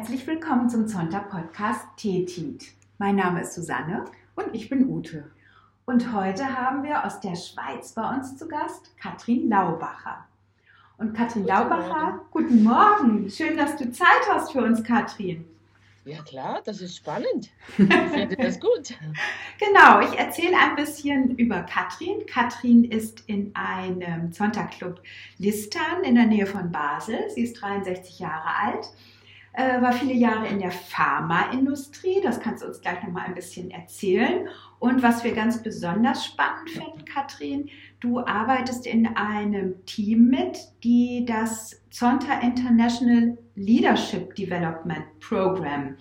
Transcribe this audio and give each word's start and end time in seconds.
Herzlich 0.00 0.26
willkommen 0.26 0.70
zum 0.70 0.88
Zonta-Podcast 0.88 1.84
Tetit. 1.98 2.68
Mein 2.96 3.16
Name 3.16 3.42
ist 3.42 3.52
Susanne 3.52 4.06
und 4.34 4.46
ich 4.54 4.70
bin 4.70 4.88
Ute. 4.88 5.30
Und 5.84 6.14
heute 6.14 6.56
haben 6.58 6.84
wir 6.84 7.04
aus 7.04 7.20
der 7.20 7.36
Schweiz 7.36 7.92
bei 7.92 8.08
uns 8.08 8.34
zu 8.38 8.48
Gast 8.48 8.96
Katrin 8.96 9.50
Laubacher. 9.50 10.24
Und 10.96 11.12
Katrin 11.12 11.42
guten 11.42 11.54
Laubacher, 11.54 12.12
Morgen. 12.12 12.20
guten 12.30 12.64
Morgen. 12.64 13.30
Schön, 13.30 13.58
dass 13.58 13.76
du 13.76 13.92
Zeit 13.92 14.22
hast 14.30 14.52
für 14.52 14.62
uns, 14.62 14.82
Katrin. 14.82 15.44
Ja 16.06 16.22
klar, 16.22 16.62
das 16.64 16.80
ist 16.80 16.96
spannend. 16.96 17.50
Ich 17.76 17.84
finde 17.84 18.36
das 18.36 18.58
gut. 18.58 18.94
genau, 19.58 20.00
ich 20.00 20.18
erzähle 20.18 20.56
ein 20.56 20.76
bisschen 20.76 21.36
über 21.36 21.60
Katrin. 21.64 22.24
Katrin 22.24 22.84
ist 22.84 23.24
in 23.26 23.54
einem 23.54 24.32
Sonntagclub 24.32 25.02
Listern 25.36 26.04
in 26.04 26.14
der 26.14 26.24
Nähe 26.24 26.46
von 26.46 26.72
Basel. 26.72 27.28
Sie 27.28 27.42
ist 27.42 27.60
63 27.60 28.18
Jahre 28.18 28.48
alt, 28.64 28.88
äh, 29.52 29.80
war 29.82 29.92
viele 29.92 30.14
Jahre 30.14 30.46
in 30.48 30.60
der 30.60 30.70
Pharmaindustrie. 30.70 32.20
Das 32.22 32.40
kannst 32.40 32.62
du 32.62 32.68
uns 32.68 32.80
gleich 32.80 33.02
noch 33.02 33.10
mal 33.10 33.24
ein 33.24 33.34
bisschen 33.34 33.70
erzählen. 33.70 34.48
Und 34.78 35.02
was 35.02 35.24
wir 35.24 35.34
ganz 35.34 35.62
besonders 35.62 36.24
spannend 36.24 36.70
finden, 36.70 37.04
Katrin, 37.04 37.68
du 38.00 38.20
arbeitest 38.20 38.86
in 38.86 39.06
einem 39.16 39.84
Team 39.86 40.28
mit, 40.28 40.58
die 40.84 41.24
das 41.26 41.82
Zonta 41.90 42.40
International 42.40 43.36
Leadership 43.56 44.34
Development 44.36 45.04
Program 45.20 45.96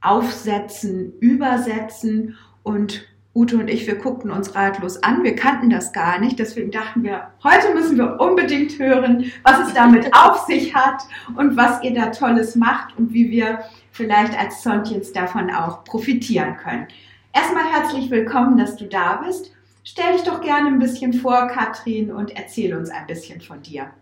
aufsetzen, 0.00 1.12
übersetzen 1.20 2.36
und 2.62 3.06
Ute 3.32 3.58
und 3.58 3.68
ich, 3.68 3.86
wir 3.86 3.94
guckten 3.94 4.32
uns 4.32 4.56
ratlos 4.56 5.02
an. 5.04 5.22
Wir 5.22 5.36
kannten 5.36 5.70
das 5.70 5.92
gar 5.92 6.18
nicht. 6.18 6.40
Deswegen 6.40 6.72
dachten 6.72 7.04
wir, 7.04 7.30
heute 7.44 7.72
müssen 7.74 7.96
wir 7.96 8.20
unbedingt 8.20 8.76
hören, 8.78 9.30
was 9.44 9.68
es 9.68 9.74
damit 9.74 10.12
auf 10.16 10.46
sich 10.46 10.74
hat 10.74 11.02
und 11.36 11.56
was 11.56 11.80
ihr 11.84 11.94
da 11.94 12.06
Tolles 12.06 12.56
macht 12.56 12.98
und 12.98 13.12
wie 13.12 13.30
wir 13.30 13.60
vielleicht 13.92 14.36
als 14.36 14.62
Zontjens 14.62 15.12
davon 15.12 15.48
auch 15.50 15.84
profitieren 15.84 16.56
können. 16.56 16.88
Erstmal 17.32 17.64
herzlich 17.72 18.10
willkommen, 18.10 18.58
dass 18.58 18.74
du 18.74 18.86
da 18.86 19.22
bist. 19.24 19.52
Stell 19.84 20.12
dich 20.14 20.22
doch 20.22 20.40
gerne 20.40 20.66
ein 20.66 20.80
bisschen 20.80 21.12
vor, 21.12 21.46
Katrin, 21.46 22.10
und 22.10 22.36
erzähl 22.36 22.74
uns 22.74 22.90
ein 22.90 23.06
bisschen 23.06 23.40
von 23.40 23.62
dir. 23.62 23.92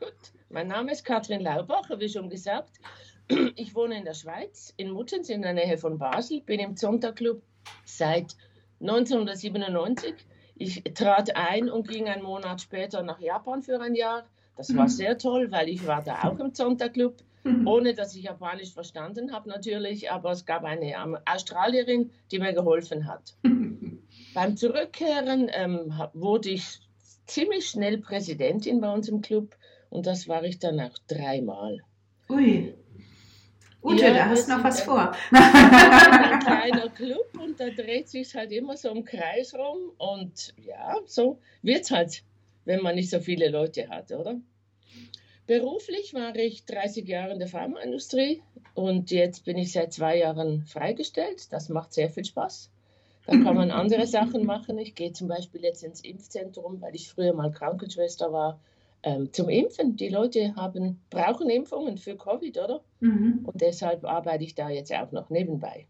Gut, 0.00 0.12
mein 0.48 0.68
Name 0.68 0.92
ist 0.92 1.04
Katrin 1.04 1.42
Laubacher, 1.42 2.00
wie 2.00 2.08
schon 2.08 2.30
gesagt. 2.30 2.80
Ich 3.56 3.74
wohne 3.74 3.98
in 3.98 4.04
der 4.04 4.14
Schweiz, 4.14 4.72
in 4.78 4.90
Muttenz 4.90 5.28
in 5.28 5.42
der 5.42 5.52
Nähe 5.52 5.76
von 5.76 5.98
Basel, 5.98 6.40
bin 6.40 6.58
im 6.58 6.76
Zonta-Club 6.76 7.42
seit 7.84 8.34
1997. 8.82 10.14
Ich 10.56 10.82
trat 10.94 11.34
ein 11.34 11.70
und 11.70 11.88
ging 11.88 12.08
einen 12.08 12.22
Monat 12.22 12.60
später 12.60 13.02
nach 13.02 13.20
Japan 13.20 13.62
für 13.62 13.80
ein 13.80 13.94
Jahr. 13.94 14.24
Das 14.56 14.76
war 14.76 14.84
mhm. 14.84 14.88
sehr 14.90 15.18
toll, 15.18 15.50
weil 15.50 15.68
ich 15.68 15.86
war 15.86 16.02
da 16.02 16.24
auch 16.24 16.38
im 16.38 16.52
Zonta-Club 16.52 17.16
ohne 17.64 17.94
dass 17.94 18.14
ich 18.14 18.24
Japanisch 18.24 18.72
verstanden 18.72 19.32
habe 19.32 19.48
natürlich, 19.48 20.10
aber 20.10 20.30
es 20.30 20.46
gab 20.46 20.64
eine 20.64 20.94
Australierin, 21.26 22.10
die 22.30 22.38
mir 22.38 22.52
geholfen 22.52 23.06
hat. 23.06 23.34
Beim 24.34 24.56
Zurückkehren 24.56 25.50
ähm, 25.52 25.92
wurde 26.14 26.50
ich 26.50 26.80
ziemlich 27.26 27.66
schnell 27.68 27.98
Präsidentin 27.98 28.80
bei 28.80 28.92
uns 28.92 29.08
im 29.08 29.20
Club 29.20 29.56
und 29.90 30.06
das 30.06 30.28
war 30.28 30.44
ich 30.44 30.58
dann 30.58 30.80
auch 30.80 30.96
dreimal. 31.08 31.80
Ui. 32.28 32.74
Ute, 33.82 34.04
ja, 34.04 34.14
da 34.14 34.28
hast 34.28 34.48
du 34.48 34.52
noch 34.52 34.64
was 34.64 34.82
vor. 34.82 35.12
ein 35.32 36.38
kleiner 36.40 36.88
Club 36.90 37.36
und 37.42 37.58
da 37.58 37.68
dreht 37.70 38.08
sich 38.08 38.34
halt 38.34 38.52
immer 38.52 38.76
so 38.76 38.90
im 38.90 39.04
Kreis 39.04 39.54
rum 39.54 39.92
und 39.98 40.54
ja, 40.56 40.96
so 41.06 41.38
wird 41.62 41.82
es 41.82 41.90
halt, 41.90 42.22
wenn 42.64 42.82
man 42.82 42.94
nicht 42.94 43.10
so 43.10 43.18
viele 43.18 43.48
Leute 43.48 43.88
hat, 43.88 44.12
oder? 44.12 44.36
Beruflich 45.48 46.14
war 46.14 46.36
ich 46.36 46.64
30 46.64 47.08
Jahre 47.08 47.32
in 47.32 47.40
der 47.40 47.48
Pharmaindustrie 47.48 48.40
und 48.74 49.10
jetzt 49.10 49.44
bin 49.44 49.58
ich 49.58 49.72
seit 49.72 49.92
zwei 49.92 50.16
Jahren 50.18 50.64
freigestellt. 50.64 51.52
Das 51.52 51.68
macht 51.68 51.92
sehr 51.92 52.08
viel 52.08 52.24
Spaß. 52.24 52.70
Da 53.26 53.32
kann 53.32 53.56
man 53.56 53.72
andere 53.72 54.06
Sachen 54.18 54.46
machen. 54.46 54.78
Ich 54.78 54.94
gehe 54.94 55.12
zum 55.12 55.26
Beispiel 55.26 55.62
jetzt 55.62 55.82
ins 55.82 56.02
Impfzentrum, 56.02 56.80
weil 56.80 56.94
ich 56.94 57.08
früher 57.08 57.34
mal 57.34 57.50
Krankenschwester 57.50 58.32
war, 58.32 58.60
ähm, 59.02 59.32
zum 59.32 59.48
Impfen. 59.48 59.96
Die 59.96 60.08
Leute 60.08 60.54
haben, 60.56 61.00
brauchen 61.10 61.50
Impfungen 61.50 61.98
für 61.98 62.16
Covid, 62.16 62.58
oder? 62.58 62.80
Mhm. 63.00 63.40
Und 63.44 63.60
deshalb 63.60 64.04
arbeite 64.04 64.44
ich 64.44 64.54
da 64.54 64.68
jetzt 64.68 64.92
auch 64.92 65.12
noch 65.12 65.30
nebenbei. 65.30 65.86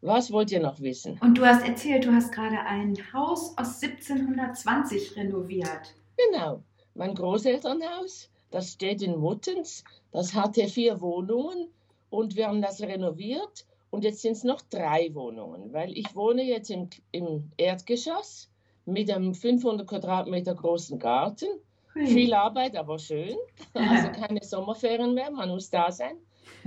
Was 0.00 0.30
wollt 0.30 0.52
ihr 0.52 0.60
noch 0.60 0.80
wissen? 0.80 1.18
Und 1.22 1.38
du 1.38 1.46
hast 1.46 1.66
erzählt, 1.66 2.04
du 2.04 2.12
hast 2.12 2.30
gerade 2.30 2.60
ein 2.60 2.94
Haus 3.14 3.56
aus 3.56 3.82
1720 3.82 5.16
renoviert. 5.16 5.94
Genau. 6.30 6.62
Mein 6.94 7.14
Großelternhaus, 7.14 8.30
das 8.50 8.72
steht 8.72 9.02
in 9.02 9.18
Muttens, 9.18 9.82
das 10.12 10.34
hatte 10.34 10.68
vier 10.68 11.00
Wohnungen 11.00 11.68
und 12.10 12.36
wir 12.36 12.48
haben 12.48 12.62
das 12.62 12.82
renoviert 12.82 13.66
und 13.90 14.04
jetzt 14.04 14.22
sind 14.22 14.32
es 14.32 14.44
noch 14.44 14.60
drei 14.60 15.12
Wohnungen, 15.14 15.72
weil 15.72 15.96
ich 15.96 16.14
wohne 16.14 16.44
jetzt 16.44 16.70
im, 16.70 16.90
im 17.10 17.50
Erdgeschoss 17.56 18.50
mit 18.86 19.10
einem 19.10 19.34
500 19.34 19.86
Quadratmeter 19.86 20.54
großen 20.54 20.98
Garten. 20.98 21.48
Hm. 21.94 22.06
Viel 22.06 22.34
Arbeit, 22.34 22.76
aber 22.76 22.98
schön. 22.98 23.36
Also 23.74 24.08
keine 24.12 24.42
Sommerferien 24.42 25.14
mehr, 25.14 25.30
man 25.30 25.48
muss 25.48 25.70
da 25.70 25.90
sein. 25.90 26.16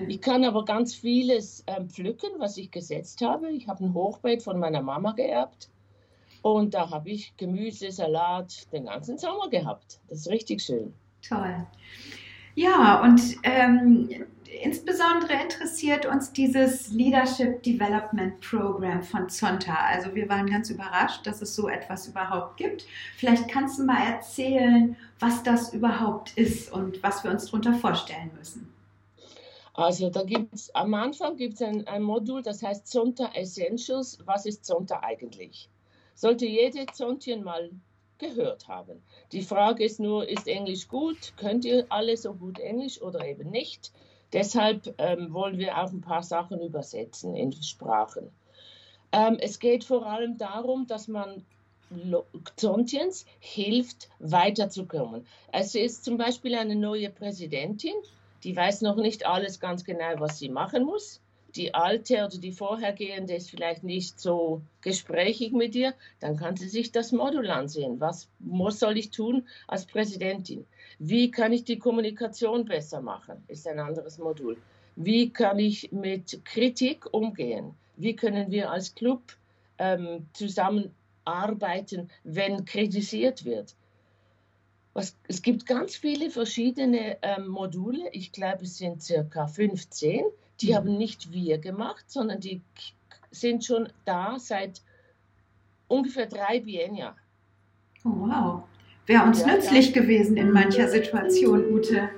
Ich 0.07 0.21
kann 0.21 0.43
aber 0.43 0.63
ganz 0.63 0.93
vieles 0.93 1.63
äh, 1.65 1.83
pflücken, 1.83 2.29
was 2.37 2.57
ich 2.57 2.69
gesetzt 2.69 3.21
habe. 3.21 3.49
Ich 3.51 3.67
habe 3.67 3.83
ein 3.83 3.93
Hochbeet 3.93 4.43
von 4.43 4.59
meiner 4.59 4.81
Mama 4.81 5.13
geerbt. 5.13 5.69
Und 6.43 6.73
da 6.73 6.89
habe 6.89 7.09
ich 7.09 7.35
Gemüse, 7.37 7.91
Salat 7.91 8.71
den 8.71 8.85
ganzen 8.85 9.17
Sommer 9.17 9.49
gehabt. 9.49 9.99
Das 10.07 10.19
ist 10.19 10.29
richtig 10.29 10.61
schön. 10.61 10.93
Toll. 11.27 11.65
Ja, 12.57 13.03
und 13.03 13.21
ähm, 13.43 14.09
insbesondere 14.63 15.33
interessiert 15.43 16.07
uns 16.07 16.33
dieses 16.33 16.89
Leadership 16.89 17.61
Development 17.61 18.39
Program 18.41 19.03
von 19.03 19.29
Zonta. 19.29 19.75
Also 19.75 20.15
wir 20.15 20.27
waren 20.27 20.49
ganz 20.49 20.71
überrascht, 20.71 21.27
dass 21.27 21.39
es 21.43 21.53
so 21.53 21.69
etwas 21.69 22.07
überhaupt 22.07 22.57
gibt. 22.57 22.87
Vielleicht 23.17 23.47
kannst 23.47 23.77
du 23.77 23.83
mal 23.83 24.03
erzählen, 24.11 24.95
was 25.19 25.43
das 25.43 25.71
überhaupt 25.71 26.35
ist 26.35 26.73
und 26.73 27.03
was 27.03 27.23
wir 27.23 27.29
uns 27.29 27.45
darunter 27.45 27.75
vorstellen 27.75 28.31
müssen. 28.35 28.73
Also 29.75 30.09
da 30.09 30.23
gibt 30.23 30.51
es 30.55 30.73
am 30.73 30.95
Anfang 30.95 31.37
gibt 31.37 31.53
es 31.53 31.61
ein, 31.61 31.85
ein 31.85 32.01
Modul, 32.01 32.41
das 32.41 32.63
heißt 32.63 32.87
Zonta 32.87 33.29
Essentials. 33.35 34.17
Was 34.25 34.47
ist 34.47 34.65
Zonta 34.65 35.01
eigentlich? 35.03 35.69
sollte 36.17 36.47
jede 36.47 36.87
Zontchen 36.87 37.43
mal 37.43 37.69
gehört 38.19 38.67
haben. 38.67 39.01
Die 39.31 39.41
Frage 39.41 39.83
ist 39.83 39.99
nur, 39.99 40.27
ist 40.27 40.47
Englisch 40.47 40.87
gut? 40.87 41.33
Könnt 41.37 41.65
ihr 41.65 41.85
alle 41.89 42.17
so 42.17 42.33
gut 42.33 42.59
Englisch 42.59 43.01
oder 43.01 43.25
eben 43.25 43.49
nicht? 43.49 43.91
Deshalb 44.33 44.93
ähm, 44.97 45.33
wollen 45.33 45.57
wir 45.57 45.77
auch 45.77 45.91
ein 45.91 46.01
paar 46.01 46.23
Sachen 46.23 46.61
übersetzen 46.61 47.35
in 47.35 47.53
Sprachen. 47.53 48.29
Ähm, 49.11 49.37
es 49.39 49.59
geht 49.59 49.83
vor 49.83 50.05
allem 50.05 50.37
darum, 50.37 50.85
dass 50.87 51.07
man 51.07 51.45
Zontiens 52.57 53.25
hilft, 53.39 54.09
weiterzukommen. 54.19 55.25
Es 55.53 55.73
ist 55.73 56.03
zum 56.03 56.17
Beispiel 56.17 56.55
eine 56.55 56.75
neue 56.75 57.09
Präsidentin, 57.09 57.95
die 58.43 58.55
weiß 58.55 58.81
noch 58.81 58.97
nicht 58.97 59.25
alles 59.25 59.61
ganz 59.61 59.85
genau, 59.85 60.19
was 60.19 60.37
sie 60.37 60.49
machen 60.49 60.83
muss 60.83 61.21
die 61.57 61.73
alte 61.73 62.25
oder 62.25 62.37
die 62.37 62.51
vorhergehende 62.51 63.35
ist 63.35 63.49
vielleicht 63.49 63.83
nicht 63.83 64.19
so 64.19 64.61
gesprächig 64.81 65.51
mit 65.51 65.73
dir, 65.73 65.93
dann 66.19 66.37
kann 66.37 66.55
sie 66.55 66.69
sich 66.69 66.91
das 66.91 67.11
Modul 67.11 67.49
ansehen. 67.49 67.99
Was, 67.99 68.29
was 68.39 68.79
soll 68.79 68.97
ich 68.97 69.09
tun 69.09 69.47
als 69.67 69.85
Präsidentin? 69.85 70.65
Wie 70.99 71.31
kann 71.31 71.51
ich 71.51 71.63
die 71.63 71.79
Kommunikation 71.79 72.65
besser 72.65 73.01
machen? 73.01 73.43
Ist 73.47 73.67
ein 73.67 73.79
anderes 73.79 74.17
Modul. 74.19 74.57
Wie 74.95 75.29
kann 75.29 75.59
ich 75.59 75.91
mit 75.91 76.43
Kritik 76.45 77.11
umgehen? 77.13 77.73
Wie 77.97 78.15
können 78.15 78.51
wir 78.51 78.71
als 78.71 78.93
Club 78.93 79.21
ähm, 79.79 80.27
zusammenarbeiten, 80.33 82.09
wenn 82.23 82.65
kritisiert 82.65 83.45
wird? 83.45 83.75
Was, 84.93 85.15
es 85.27 85.43
gibt 85.43 85.67
ganz 85.67 85.95
viele 85.95 86.31
verschiedene 86.31 87.17
ähm, 87.21 87.47
Module. 87.47 88.09
Ich 88.13 88.31
glaube, 88.31 88.63
es 88.63 88.77
sind 88.77 89.03
circa 89.03 89.45
15 89.45 90.25
die 90.61 90.75
haben 90.75 90.97
nicht 90.97 91.31
wir 91.31 91.57
gemacht, 91.57 92.05
sondern 92.07 92.39
die 92.39 92.61
sind 93.31 93.65
schon 93.65 93.89
da 94.05 94.37
seit 94.39 94.81
ungefähr 95.87 96.27
drei 96.27 96.59
Biennia. 96.59 97.15
Oh, 98.03 98.09
wow. 98.09 98.63
Wäre 99.05 99.23
uns 99.23 99.41
ja, 99.41 99.47
nützlich 99.47 99.87
ja. 99.93 100.01
gewesen 100.01 100.37
in 100.37 100.51
mancher 100.51 100.87
Situation, 100.87 101.65
Ute. 101.73 102.09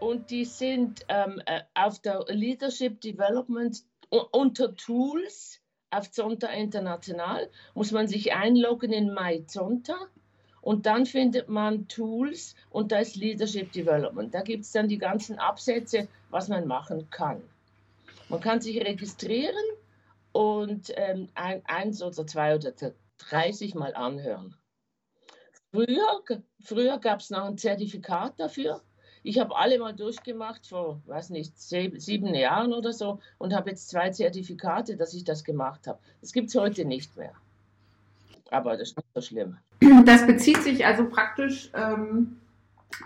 Und 0.00 0.30
die 0.30 0.44
sind 0.44 1.04
ähm, 1.08 1.40
äh, 1.46 1.62
auf 1.74 2.00
der 2.00 2.24
Leadership 2.28 3.00
Development 3.00 3.82
unter 4.30 4.74
Tools 4.76 5.60
auf 5.90 6.10
Zonta 6.10 6.48
International 6.48 7.48
muss 7.74 7.92
man 7.92 8.08
sich 8.08 8.34
einloggen 8.34 8.92
in 8.92 9.12
MyZonta 9.14 9.96
und 10.60 10.86
dann 10.86 11.06
findet 11.06 11.48
man 11.48 11.88
Tools 11.88 12.54
und 12.70 12.92
da 12.92 12.98
ist 12.98 13.16
Leadership 13.16 13.72
Development. 13.72 14.34
Da 14.34 14.42
gibt 14.42 14.64
es 14.64 14.72
dann 14.72 14.88
die 14.88 14.98
ganzen 14.98 15.38
Absätze, 15.38 16.08
was 16.30 16.48
man 16.48 16.66
machen 16.66 17.08
kann. 17.10 17.42
Man 18.28 18.40
kann 18.40 18.60
sich 18.60 18.78
registrieren 18.78 19.64
und 20.32 20.92
ähm, 20.96 21.28
ein, 21.34 21.62
eins 21.64 22.02
oder 22.02 22.26
zwei 22.26 22.54
oder 22.54 22.72
30 23.30 23.74
Mal 23.74 23.94
anhören. 23.94 24.54
Früher, 25.72 26.22
früher 26.62 26.98
gab 26.98 27.20
es 27.20 27.30
noch 27.30 27.44
ein 27.44 27.58
Zertifikat 27.58 28.38
dafür. 28.38 28.82
Ich 29.22 29.38
habe 29.38 29.56
alle 29.56 29.78
mal 29.78 29.94
durchgemacht 29.94 30.66
vor, 30.66 31.02
weiß 31.06 31.30
nicht, 31.30 31.58
sieben 31.58 32.34
Jahren 32.34 32.72
oder 32.72 32.92
so 32.92 33.20
und 33.38 33.54
habe 33.54 33.70
jetzt 33.70 33.88
zwei 33.88 34.10
Zertifikate, 34.10 34.96
dass 34.96 35.12
ich 35.12 35.24
das 35.24 35.44
gemacht 35.44 35.86
habe. 35.86 35.98
Das 36.20 36.32
gibt 36.32 36.48
es 36.48 36.54
heute 36.54 36.84
nicht 36.84 37.16
mehr. 37.16 37.32
Aber 38.50 38.76
das 38.76 38.90
ist 38.90 38.96
nicht 38.96 39.08
so 39.14 39.20
schlimm. 39.20 39.58
Das 40.04 40.26
bezieht 40.26 40.62
sich 40.62 40.86
also 40.86 41.08
praktisch 41.08 41.70
ähm, 41.74 42.40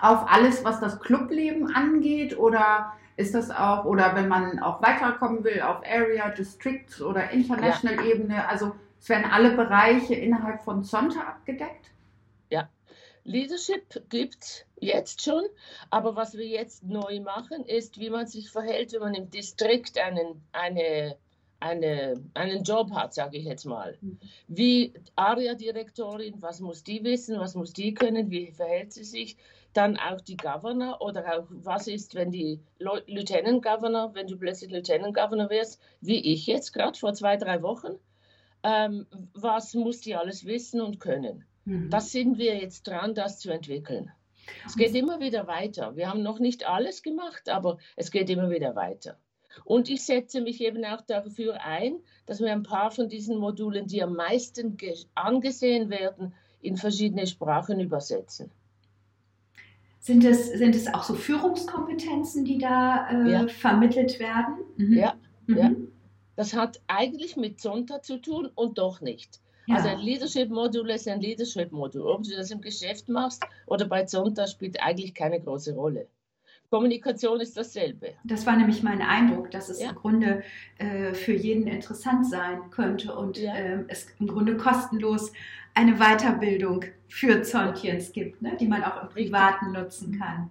auf 0.00 0.30
alles, 0.30 0.64
was 0.64 0.80
das 0.80 1.00
Clubleben 1.00 1.75
angeht 1.75 2.38
oder 2.38 2.92
ist 3.17 3.35
das 3.35 3.50
auch, 3.50 3.85
oder 3.85 4.14
wenn 4.14 4.29
man 4.29 4.59
auch 4.59 4.82
weiterkommen 4.82 5.44
will 5.44 5.61
auf 5.62 5.82
Area, 5.87 6.31
District 6.31 7.00
oder 7.03 7.31
International 7.31 7.97
ja. 7.97 8.14
Ebene, 8.14 8.49
also 8.49 8.73
es 9.00 9.09
werden 9.09 9.31
alle 9.31 9.56
Bereiche 9.56 10.14
innerhalb 10.14 10.62
von 10.62 10.85
Zonta 10.85 11.20
abgedeckt? 11.20 11.91
Ja, 12.50 12.69
Leadership 13.25 14.09
gibt 14.09 14.43
es 14.43 14.64
jetzt 14.81 15.23
schon, 15.23 15.44
aber 15.91 16.17
was 16.17 16.35
wir 16.35 16.47
jetzt 16.47 16.85
neu 16.85 17.20
machen, 17.20 17.64
ist, 17.64 17.99
wie 17.99 18.11
man 18.11 18.26
sich 18.26 18.50
verhält, 18.50 18.93
wenn 18.93 19.00
man 19.00 19.14
im 19.14 19.31
Distrikt 19.31 19.99
einen, 19.99 20.43
eine, 20.53 21.17
eine, 21.62 22.14
einen 22.35 22.64
Job 22.64 22.91
hat, 22.93 23.14
sage 23.14 23.38
ich 23.38 23.44
jetzt 23.44 23.64
mal. 23.64 23.97
Mhm. 24.00 24.19
Wie 24.49 24.93
ARIA-Direktorin, 25.17 26.43
was 26.43 26.61
muss 26.61 26.82
die 26.82 27.03
wissen, 27.05 27.38
was 27.38 27.55
muss 27.55 27.73
die 27.73 27.94
können, 27.94 28.31
wie 28.31 28.50
verhält 28.50 28.93
sie 28.93 29.05
sich? 29.05 29.37
Dann 29.73 29.97
auch 29.97 30.20
die 30.20 30.37
Governor 30.37 31.00
oder 31.00 31.38
auch, 31.38 31.47
was 31.49 31.87
ist, 31.87 32.14
wenn 32.14 32.31
die 32.31 32.61
Lieutenant 32.79 33.62
Governor, 33.62 34.14
wenn 34.14 34.26
du 34.26 34.37
plötzlich 34.37 34.70
Lieutenant 34.70 35.14
Governor 35.14 35.49
wirst, 35.49 35.81
wie 36.00 36.32
ich 36.32 36.47
jetzt 36.47 36.73
gerade 36.73 36.99
vor 36.99 37.14
zwei, 37.14 37.37
drei 37.37 37.62
Wochen, 37.62 37.93
ähm, 38.64 39.06
was 39.32 39.75
muss 39.75 40.00
die 40.00 40.14
alles 40.14 40.44
wissen 40.44 40.81
und 40.81 41.00
können? 41.00 41.44
Mhm. 41.64 41.88
Das 41.91 42.12
sind 42.12 42.38
wir 42.38 42.56
jetzt 42.59 42.87
dran, 42.87 43.14
das 43.14 43.38
zu 43.38 43.50
entwickeln. 43.50 44.11
Es 44.67 44.76
geht 44.76 44.94
immer 44.94 45.20
wieder 45.20 45.47
weiter. 45.47 45.97
Wir 45.97 46.09
haben 46.09 46.23
noch 46.23 46.41
nicht 46.41 46.69
alles 46.69 47.03
gemacht, 47.03 47.49
aber 47.49 47.79
es 47.97 48.11
geht 48.11 48.29
immer 48.29 48.50
wieder 48.50 48.75
weiter. 48.75 49.17
Und 49.64 49.88
ich 49.88 50.04
setze 50.04 50.40
mich 50.40 50.60
eben 50.60 50.84
auch 50.84 51.00
dafür 51.02 51.60
ein, 51.62 51.96
dass 52.26 52.40
wir 52.40 52.52
ein 52.52 52.62
paar 52.62 52.90
von 52.90 53.08
diesen 53.08 53.38
Modulen, 53.38 53.87
die 53.87 54.02
am 54.02 54.14
meisten 54.14 54.76
angesehen 55.14 55.90
werden, 55.90 56.34
in 56.60 56.76
verschiedene 56.76 57.26
Sprachen 57.26 57.81
übersetzen. 57.81 58.50
Sind 60.00 60.25
es, 60.25 60.49
sind 60.49 60.75
es 60.75 60.93
auch 60.93 61.04
so 61.04 61.14
Führungskompetenzen, 61.14 62.44
die 62.44 62.58
da 62.58 63.08
äh, 63.08 63.31
ja. 63.31 63.46
vermittelt 63.46 64.19
werden? 64.19 64.56
Mhm. 64.76 64.99
Ja, 64.99 65.14
mhm. 65.46 65.56
ja. 65.56 65.70
Das 66.34 66.54
hat 66.54 66.81
eigentlich 66.88 67.37
mit 67.37 67.60
Zonta 67.60 68.02
zu 68.02 68.20
tun 68.20 68.50
und 68.54 68.78
doch 68.78 69.00
nicht. 69.00 69.40
Ja. 69.66 69.76
Also 69.76 69.88
ein 69.88 70.00
Leadership-Modul 70.00 70.90
ist 70.90 71.06
ein 71.06 71.20
Leadership-Modul. 71.20 72.02
Ob 72.02 72.25
du 72.25 72.31
das 72.31 72.50
im 72.50 72.60
Geschäft 72.60 73.08
machst 73.08 73.44
oder 73.66 73.87
bei 73.87 74.04
Zonta 74.04 74.46
spielt 74.46 74.82
eigentlich 74.82 75.14
keine 75.14 75.40
große 75.40 75.75
Rolle. 75.75 76.08
Kommunikation 76.72 77.38
ist 77.38 77.54
dasselbe. 77.58 78.14
Das 78.24 78.46
war 78.46 78.56
nämlich 78.56 78.82
mein 78.82 79.02
Eindruck, 79.02 79.50
dass 79.50 79.69
es 79.69 79.82
ja. 79.82 79.90
im 79.90 79.94
Grunde 79.94 80.42
äh, 80.78 81.12
für 81.12 81.34
jeden 81.34 81.66
interessant 81.66 82.26
sein 82.26 82.70
könnte 82.70 83.14
und 83.14 83.36
ja. 83.36 83.54
äh, 83.54 83.84
es 83.88 84.06
im 84.19 84.26
Grunde 84.26 84.56
kostenlos 84.56 85.34
eine 85.74 85.96
Weiterbildung 85.96 86.86
für 87.08 87.42
Zontiens 87.42 88.12
gibt, 88.12 88.40
ne, 88.40 88.56
die 88.58 88.69
man 88.69 88.82
auch 88.84 89.02
im 89.02 89.10
Privaten 89.10 89.66
Richtig. 89.66 89.82
nutzen 89.82 90.19
kann. 90.19 90.50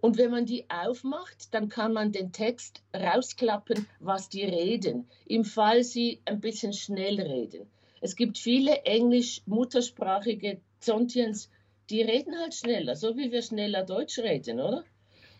Und 0.00 0.18
wenn 0.18 0.32
man 0.32 0.44
die 0.44 0.68
aufmacht, 0.68 1.54
dann 1.54 1.68
kann 1.68 1.92
man 1.92 2.10
den 2.10 2.32
Text 2.32 2.82
rausklappen, 2.92 3.86
was 4.00 4.28
die 4.28 4.44
reden, 4.44 5.06
im 5.24 5.44
Fall 5.44 5.84
sie 5.84 6.20
ein 6.24 6.40
bisschen 6.40 6.72
schnell 6.72 7.20
reden. 7.20 7.68
Es 8.00 8.16
gibt 8.16 8.38
viele 8.38 8.82
englisch-muttersprachige 8.82 10.60
Zontiens, 10.80 11.48
die 11.90 12.02
reden 12.02 12.36
halt 12.40 12.54
schneller, 12.54 12.96
so 12.96 13.16
wie 13.16 13.30
wir 13.30 13.42
schneller 13.42 13.84
Deutsch 13.84 14.18
reden, 14.18 14.58
oder? 14.58 14.82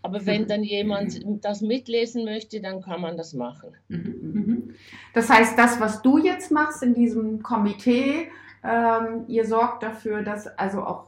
Aber 0.07 0.25
wenn 0.25 0.47
dann 0.47 0.63
jemand 0.63 1.21
das 1.45 1.63
mitlesen 1.63 2.25
möchte, 2.25 2.61
dann 2.61 2.81
kann 2.81 3.01
man 3.01 3.17
das 3.17 3.35
machen. 3.35 3.71
Mhm. 3.89 4.75
Das 5.15 5.29
heißt, 5.29 5.59
das, 5.59 5.81
was 5.81 6.01
du 6.01 6.19
jetzt 6.19 6.53
machst 6.53 6.85
in 6.85 6.95
diesem 6.95 7.43
Komitee, 7.43 8.31
ähm, 8.63 9.25
ihr 9.27 9.45
sorgt 9.45 9.83
dafür, 9.83 10.23
dass 10.23 10.47
also 10.47 10.85
auch, 10.85 11.07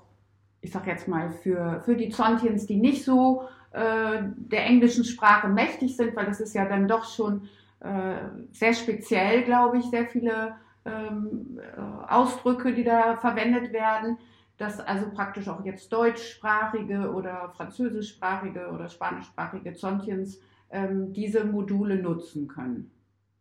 ich 0.63 0.73
sag 0.73 0.89
jetzt 0.89 1.07
mal, 1.07 1.31
für, 1.31 1.81
für 1.85 1.95
die 1.95 2.09
Zontiens, 2.09 2.67
die 2.67 2.75
nicht 2.75 3.05
so 3.05 3.43
äh, 3.71 4.21
der 4.37 4.67
englischen 4.67 5.05
Sprache 5.05 5.47
mächtig 5.47 5.97
sind, 5.97 6.17
weil 6.17 6.27
das 6.27 6.41
ist 6.41 6.57
ja 6.57 6.65
dann 6.65 6.89
doch 6.89 7.05
schon 7.05 7.43
äh, 7.79 8.17
sehr 8.51 8.75
speziell, 8.75 9.45
glaube 9.45 9.79
ich, 9.79 9.85
sehr 9.85 10.07
viele 10.07 10.57
ähm, 10.85 11.61
äh, 11.61 12.13
Ausdrücke, 12.13 12.75
die 12.75 12.83
da 12.83 13.17
verwendet 13.17 13.73
werden 13.73 14.19
dass 14.59 14.81
also 14.81 15.11
praktisch 15.11 15.49
auch 15.49 15.65
jetzt 15.65 15.93
deutschsprachige 15.93 17.13
oder 17.13 17.49
französischsprachige 17.57 18.69
oder 18.69 18.89
spanischsprachige 18.89 19.73
Zontiens 19.75 20.41
ähm, 20.71 21.13
diese 21.13 21.45
Module 21.45 21.97
nutzen 21.97 22.49
können. 22.49 22.91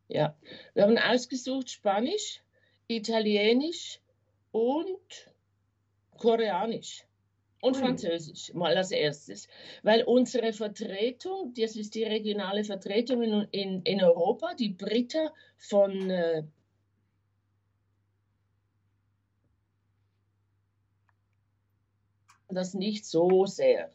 Ja, 0.08 0.36
wir 0.74 0.84
haben 0.84 0.98
ausgesucht 0.98 1.70
Spanisch, 1.70 2.42
Italienisch 2.88 4.00
und 4.52 5.32
Koreanisch 6.18 7.04
und 7.62 7.76
Französisch 7.76 8.54
mal 8.54 8.78
als 8.78 8.92
erstes, 8.92 9.48
weil 9.84 10.04
unsere 10.04 10.54
Vertretung, 10.54 11.54
das 11.58 11.76
ist 11.76 11.96
die 11.96 12.04
regionale 12.04 12.64
Vertretung 12.64 13.24
in, 13.24 13.48
in, 13.52 13.82
in 13.82 14.04
Europa, 14.04 14.54
die 14.54 14.70
Britta 14.70 15.34
von 15.58 16.10
äh, 16.10 16.44
das 22.50 22.74
nicht 22.74 23.06
so 23.06 23.46
sehr. 23.46 23.92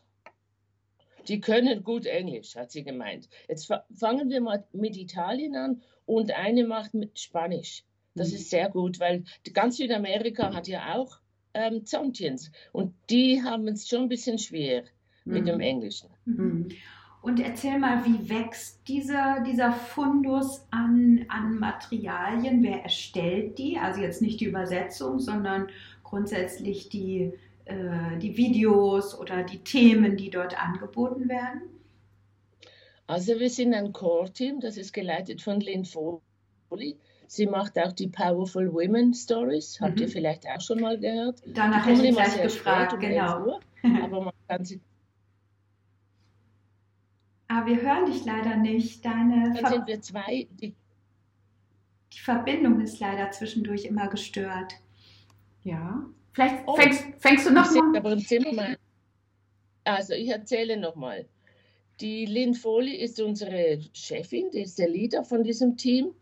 Die 1.29 1.41
können 1.41 1.85
gut 1.85 2.07
Englisch, 2.07 2.57
hat 2.57 2.73
sie 2.73 2.83
gemeint. 2.83 3.29
Jetzt 3.49 3.73
fangen 3.95 4.29
wir 4.29 4.41
mal 4.41 4.65
mit 4.73 4.97
Italien 4.97 5.57
an 5.57 5.83
und 6.05 6.33
eine 6.33 6.65
macht 6.67 6.95
mit 6.95 7.19
Spanisch. 7.19 7.85
Das 8.15 8.31
mhm. 8.31 8.37
ist 8.37 8.51
sehr 8.51 8.69
gut, 8.69 9.01
weil 9.01 9.25
ganz 9.53 9.77
Südamerika 9.77 10.53
hat 10.53 10.69
ja 10.69 10.95
auch 10.95 11.19
ähm, 11.55 11.85
Zontiens 11.87 12.51
und 12.73 12.95
die 13.11 13.43
haben 13.43 13.69
es 13.69 13.89
schon 13.89 14.03
ein 14.03 14.09
bisschen 14.09 14.39
schwer 14.39 14.85
mhm. 15.25 15.33
mit 15.33 15.49
dem 15.49 15.61
Englischen. 15.61 16.09
Mhm. 16.25 16.69
Und 17.23 17.39
erzähl 17.39 17.79
mal, 17.79 18.05
wie 18.05 18.29
wächst 18.29 18.81
dieser, 18.89 19.45
dieser 19.47 19.73
Fundus 19.73 20.67
an, 20.73 21.25
an 21.29 21.57
Materialien? 21.57 22.65
Wer 22.65 22.83
erstellt 22.83 23.59
die? 23.59 23.79
Also 23.79 24.01
jetzt 24.01 24.23
nicht 24.23 24.41
die 24.41 24.47
Übersetzung, 24.47 25.21
sondern 25.21 25.69
grundsätzlich 26.03 26.89
die, 26.89 27.33
äh, 27.65 28.19
die 28.19 28.37
Videos 28.37 29.19
oder 29.19 29.43
die 29.43 29.59
Themen, 29.59 30.17
die 30.17 30.31
dort 30.31 30.61
angeboten 30.61 31.29
werden? 31.29 31.63
Also 33.07 33.39
wir 33.39 33.51
sind 33.51 33.75
ein 33.75 33.93
Core-Team, 33.93 34.61
das 34.61 34.77
ist 34.77 34.93
geleitet 34.93 35.43
von 35.43 35.61
Lynn 35.61 35.85
Foley. 35.85 36.97
Sie 37.27 37.47
macht 37.47 37.79
auch 37.79 37.93
die 37.93 38.09
Powerful 38.09 38.73
Women 38.73 39.15
Stories. 39.15 39.81
Habt 39.81 39.97
mhm. 39.97 40.03
ihr 40.03 40.09
vielleicht 40.09 40.47
auch 40.47 40.61
schon 40.61 40.81
mal 40.81 40.99
gehört? 40.99 41.43
Danach 41.47 41.87
hätte 41.87 42.07
ich 42.07 42.15
gleich 42.15 42.43
gefragt, 42.43 42.93
um 42.93 43.01
genau. 43.01 43.47
Uhr, 43.47 43.61
aber 44.03 44.21
man 44.21 44.35
kann 44.49 44.65
sie 44.65 44.81
aber 47.53 47.67
wir 47.67 47.83
hören 47.83 48.07
dich 48.07 48.25
leider 48.25 48.57
nicht. 48.57 49.05
Deine 49.05 49.53
Dann 49.53 49.71
sind 49.71 49.87
wir 49.87 50.01
zwei. 50.01 50.49
Die, 50.53 50.75
die 52.13 52.19
Verbindung 52.19 52.81
ist 52.81 52.99
leider 52.99 53.31
zwischendurch 53.31 53.85
immer 53.85 54.09
gestört. 54.09 54.75
Ja. 55.63 56.03
Vielleicht 56.33 56.63
oh, 56.67 56.77
fängst, 56.77 57.05
fängst, 57.19 57.47
du 57.47 57.53
noch 57.53 57.71
mal. 57.71 57.97
Aber 57.97 58.13
im 58.13 58.21
Zimmer 58.21 58.77
Also 59.85 60.15
ich 60.15 60.29
erzähle 60.29 60.77
nochmal. 60.77 61.27
Die 62.01 62.27
Lynn 62.27 62.55
Foley 62.55 62.97
ist 62.97 63.21
unsere 63.21 63.79
Chefin, 63.93 64.51
die 64.51 64.63
ist 64.63 64.79
der 64.79 64.89
Leader 64.89 65.25
von 65.25 65.45
diesem 65.45 65.77
Team. 65.77 66.15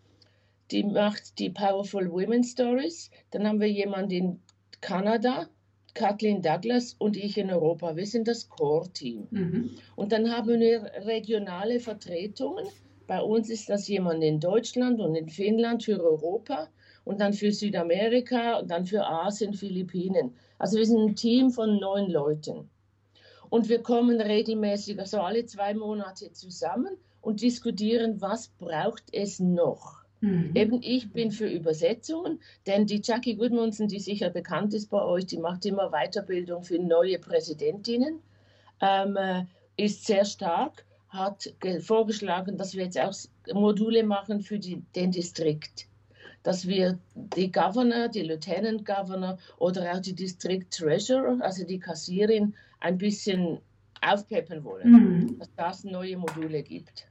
Die 0.70 0.84
macht 0.84 1.38
die 1.38 1.50
Powerful 1.50 2.10
Women 2.10 2.44
Stories. 2.44 3.10
Dann 3.30 3.46
haben 3.46 3.60
wir 3.60 3.70
jemanden 3.70 4.10
in 4.10 4.40
Kanada, 4.80 5.48
Kathleen 5.94 6.42
Douglas 6.42 6.94
und 6.98 7.16
ich 7.16 7.38
in 7.38 7.50
Europa. 7.50 7.96
Wir 7.96 8.06
sind 8.06 8.28
das 8.28 8.48
Core-Team. 8.48 9.26
Mhm. 9.30 9.70
Und 9.96 10.12
dann 10.12 10.30
haben 10.30 10.60
wir 10.60 10.82
regionale 11.06 11.80
Vertretungen. 11.80 12.66
Bei 13.06 13.20
uns 13.20 13.50
ist 13.50 13.68
das 13.68 13.88
jemand 13.88 14.22
in 14.22 14.38
Deutschland 14.38 15.00
und 15.00 15.14
in 15.14 15.28
Finnland 15.28 15.82
für 15.84 16.00
Europa 16.00 16.68
und 17.10 17.20
dann 17.20 17.32
für 17.32 17.50
Südamerika 17.50 18.60
und 18.60 18.70
dann 18.70 18.86
für 18.86 19.04
Asien, 19.04 19.52
Philippinen. 19.52 20.32
Also 20.58 20.78
wir 20.78 20.86
sind 20.86 21.00
ein 21.00 21.16
Team 21.16 21.50
von 21.50 21.80
neun 21.80 22.08
Leuten. 22.08 22.70
Und 23.48 23.68
wir 23.68 23.82
kommen 23.82 24.20
regelmäßig, 24.20 24.96
also 25.00 25.18
alle 25.18 25.44
zwei 25.44 25.74
Monate 25.74 26.30
zusammen 26.30 26.96
und 27.20 27.42
diskutieren, 27.42 28.20
was 28.20 28.46
braucht 28.60 29.02
es 29.10 29.40
noch. 29.40 30.04
Mhm. 30.20 30.52
Eben 30.54 30.82
ich 30.84 31.10
bin 31.12 31.32
für 31.32 31.48
Übersetzungen, 31.48 32.38
denn 32.68 32.86
die 32.86 33.00
Jackie 33.02 33.34
Goodmanson, 33.34 33.88
die 33.88 33.98
sicher 33.98 34.30
bekannt 34.30 34.72
ist 34.72 34.88
bei 34.88 35.02
euch, 35.02 35.26
die 35.26 35.38
macht 35.38 35.66
immer 35.66 35.90
Weiterbildung 35.90 36.62
für 36.62 36.78
neue 36.78 37.18
Präsidentinnen, 37.18 38.20
ähm, 38.80 39.16
äh, 39.16 39.46
ist 39.76 40.06
sehr 40.06 40.24
stark, 40.24 40.84
hat 41.08 41.52
vorgeschlagen, 41.80 42.56
dass 42.56 42.76
wir 42.76 42.84
jetzt 42.84 43.00
auch 43.00 43.14
Module 43.52 44.04
machen 44.04 44.42
für 44.42 44.60
die, 44.60 44.84
den 44.94 45.10
Distrikt 45.10 45.89
dass 46.42 46.66
wir 46.66 46.98
die 47.14 47.50
Governor, 47.52 48.08
die 48.08 48.22
Lieutenant 48.22 48.84
Governor 48.86 49.38
oder 49.58 49.92
auch 49.92 50.00
die 50.00 50.14
District 50.14 50.64
Treasurer, 50.70 51.38
also 51.40 51.64
die 51.64 51.78
Kassierin, 51.78 52.54
ein 52.80 52.96
bisschen 52.96 53.58
aufpeppen 54.00 54.64
wollen, 54.64 54.90
Mhm. 54.92 55.38
dass 55.38 55.54
das 55.54 55.84
neue 55.84 56.16
Module 56.16 56.62
gibt. 56.62 57.06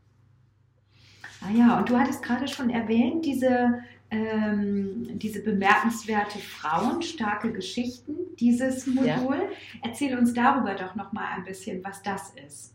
Ah 1.42 1.52
ja, 1.52 1.78
und 1.80 1.90
du 1.90 1.98
hattest 1.98 2.22
gerade 2.24 2.48
schon 2.48 2.70
erwähnt, 2.70 3.24
diese, 3.24 3.80
ähm, 4.12 5.08
diese 5.20 5.42
bemerkenswerte 5.42 6.40
Frauen, 6.40 7.02
starke 7.02 7.54
Geschichten, 7.54 8.16
dieses 8.40 8.88
Modul. 8.88 9.50
Erzähl 9.84 10.18
uns 10.18 10.34
darüber 10.34 10.74
doch 10.74 10.96
nochmal 10.96 11.28
ein 11.38 11.46
bisschen, 11.46 11.84
was 11.84 12.02
das 12.02 12.34
ist. 12.46 12.74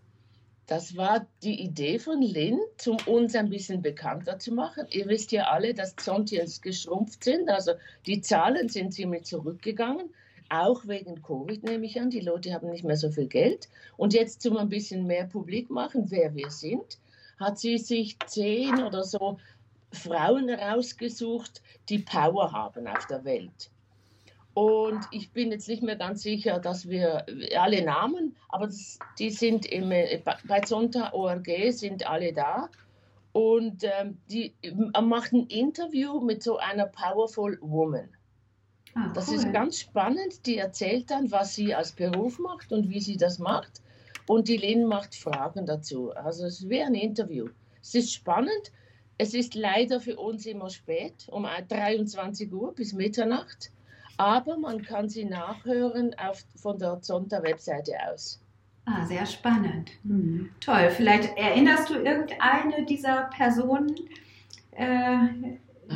Das 0.67 0.97
war 0.97 1.27
die 1.43 1.61
Idee 1.63 1.99
von 1.99 2.23
Lynn, 2.23 2.59
um 2.87 2.97
uns 3.07 3.35
ein 3.35 3.51
bisschen 3.51 3.83
bekannter 3.83 4.39
zu 4.39 4.53
machen. 4.53 4.87
Ihr 4.91 5.07
wisst 5.09 5.31
ja 5.31 5.45
alle, 5.49 5.75
dass 5.75 5.97
Zontiens 5.97 6.63
geschrumpft 6.63 7.25
sind, 7.25 7.51
also 7.51 7.73
die 8.07 8.23
Zahlen 8.23 8.71
sind 8.71 8.95
ziemlich 8.95 9.25
zurückgegangen, 9.25 10.09
auch 10.49 10.87
wegen 10.87 11.23
Covid 11.23 11.65
nehme 11.65 11.87
ich 11.87 12.01
an. 12.01 12.11
Die 12.11 12.21
Leute 12.21 12.53
haben 12.53 12.71
nicht 12.71 12.85
mehr 12.85 12.97
so 12.97 13.11
viel 13.11 13.27
Geld. 13.27 13.69
Und 13.97 14.15
jetzt 14.15 14.43
zum 14.43 14.57
ein 14.57 14.69
bisschen 14.69 15.07
mehr 15.07 15.27
publik 15.27 15.71
machen, 15.71 16.11
wer 16.11 16.35
wir 16.35 16.51
sind, 16.51 16.99
hat 17.39 17.59
sie 17.59 17.79
sich 17.79 18.17
zehn 18.27 18.83
oder 18.83 19.05
so 19.05 19.39
Frauen 19.91 20.51
rausgesucht, 20.51 21.63
die 21.89 21.99
Power 21.99 22.53
haben 22.53 22.87
auf 22.87 23.07
der 23.07 23.25
Welt. 23.25 23.71
Und 24.55 25.05
ich 25.11 25.33
bin 25.33 25.51
jetzt 25.51 25.69
nicht 25.69 25.83
mehr 25.83 25.97
ganz 25.97 26.23
sicher, 26.23 26.61
dass 26.61 26.89
wir 26.89 27.27
alle 27.59 27.85
Namen, 27.85 28.37
aber 28.49 28.67
das, 28.67 29.01
die 29.19 29.31
sind 29.31 29.67
im, 29.67 29.91
äh, 29.91 30.23
bei 30.47 30.61
Zonta.org 30.61 31.47
sind 31.71 32.09
alle 32.09 32.33
da. 32.33 32.69
Und 33.33 33.83
ähm, 33.83 34.19
die 34.31 34.55
äh, 34.63 35.01
macht 35.01 35.33
ein 35.33 35.49
Interview 35.49 36.21
mit 36.21 36.45
so 36.45 36.59
einer 36.59 36.87
Powerful 36.87 37.59
Woman. 37.61 38.09
Ah, 38.95 39.11
Das 39.13 39.29
cool. 39.29 39.35
ist 39.35 39.53
ganz 39.53 39.81
spannend. 39.81 40.47
Die 40.47 40.57
erzählt 40.59 41.11
dann, 41.11 41.33
was 41.33 41.57
sie 41.57 41.75
als 41.75 41.91
Beruf 41.91 42.39
macht 42.39 42.73
und 42.73 42.89
wie 42.91 43.01
sie 43.01 43.17
das 43.17 43.41
macht. 43.41 43.83
Und 44.29 44.47
die 44.47 44.57
Lynn 44.57 44.85
macht 44.87 45.17
Fragen 45.17 45.67
dazu. 45.67 46.13
Also 46.13 46.47
es 46.47 46.69
wie 46.69 46.81
ein 46.81 46.95
Interview. 46.95 47.49
Es 47.83 47.95
ist 47.97 48.13
spannend. 48.13 48.71
Es 49.19 49.35
ist 49.35 49.57
leider 49.57 50.01
für 50.01 50.17
uns 50.17 50.47
immer 50.47 50.71
spät, 50.71 51.27
um 51.29 51.45
23 51.45 52.53
Uhr 52.53 52.73
bis 52.73 52.93
Mitternacht. 52.93 53.71
Aber 54.17 54.57
man 54.59 54.83
kann 54.83 55.09
sie 55.09 55.25
nachhören 55.25 56.15
auf, 56.19 56.45
von 56.57 56.79
der 56.79 57.01
Zonta-Webseite 57.03 57.93
aus. 58.11 58.41
Ah, 58.87 59.05
sehr 59.07 59.25
spannend. 59.27 59.91
Mhm. 60.03 60.51
Toll. 60.61 60.91
Vielleicht 60.91 61.37
erinnerst 61.39 61.89
du 61.91 61.95
irgendeine 61.95 62.85
dieser 62.85 63.31
Personen, 63.35 63.95
äh, 64.73 65.17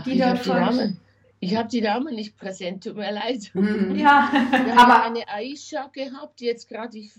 die 0.06 0.12
ich 0.12 0.18
dort 0.18 0.46
habe 0.48 0.60
Namen- 0.76 1.00
ich 1.40 1.54
hab 1.54 1.68
die 1.68 1.82
Namen 1.82 2.14
nicht 2.16 2.36
präsent, 2.36 2.82
tut 2.84 2.96
mir 2.96 3.12
leid. 3.12 3.50
Mhm. 3.54 3.94
Ja, 3.96 4.28
Wir 4.32 4.72
Aber- 4.72 5.04
haben 5.04 5.14
eine 5.16 5.28
Aisha 5.28 5.88
gehabt, 5.92 6.40
jetzt 6.40 6.68
gerade, 6.68 6.98
ich 6.98 7.12